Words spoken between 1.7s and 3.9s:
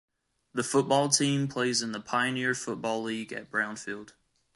in the Pioneer Football League at Brown